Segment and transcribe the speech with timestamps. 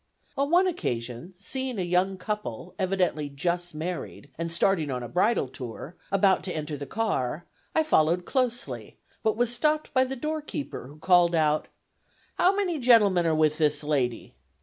[0.35, 5.47] On one occasion, seeing a young couple, evidently just married, and starting on a bridal
[5.47, 10.41] tour, about to enter the car, I followed closely, but was stopped by the door
[10.41, 11.67] keeper, who called out:
[12.39, 14.33] "How many gentlemen are with this lady."